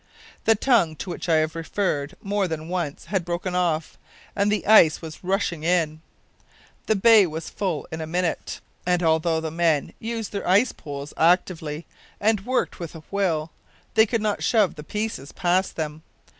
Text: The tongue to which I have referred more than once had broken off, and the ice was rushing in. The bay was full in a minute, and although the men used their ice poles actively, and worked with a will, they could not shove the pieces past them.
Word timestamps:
The 0.45 0.55
tongue 0.55 0.95
to 0.95 1.11
which 1.11 1.29
I 1.29 1.35
have 1.35 1.53
referred 1.55 2.15
more 2.23 2.47
than 2.47 2.69
once 2.69 3.05
had 3.05 3.23
broken 3.23 3.53
off, 3.53 3.99
and 4.35 4.51
the 4.51 4.65
ice 4.65 4.99
was 4.99 5.23
rushing 5.23 5.63
in. 5.63 6.01
The 6.87 6.95
bay 6.95 7.27
was 7.27 7.51
full 7.51 7.87
in 7.91 8.01
a 8.01 8.07
minute, 8.07 8.61
and 8.83 9.03
although 9.03 9.39
the 9.39 9.51
men 9.51 9.93
used 9.99 10.31
their 10.31 10.47
ice 10.49 10.71
poles 10.71 11.13
actively, 11.17 11.85
and 12.19 12.47
worked 12.47 12.79
with 12.79 12.95
a 12.95 13.03
will, 13.11 13.51
they 13.93 14.07
could 14.07 14.23
not 14.23 14.41
shove 14.41 14.73
the 14.73 14.83
pieces 14.83 15.31
past 15.33 15.75
them. 15.75 16.01